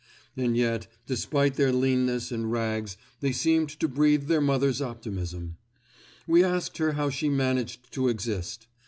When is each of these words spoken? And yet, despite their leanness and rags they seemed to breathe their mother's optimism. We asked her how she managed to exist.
And 0.35 0.57
yet, 0.57 0.87
despite 1.05 1.57
their 1.57 1.71
leanness 1.71 2.31
and 2.31 2.51
rags 2.51 2.97
they 3.19 3.31
seemed 3.31 3.69
to 3.79 3.87
breathe 3.87 4.23
their 4.27 4.41
mother's 4.41 4.81
optimism. 4.81 5.57
We 6.25 6.43
asked 6.43 6.77
her 6.79 6.93
how 6.93 7.11
she 7.11 7.29
managed 7.29 7.91
to 7.93 8.07
exist. 8.07 8.65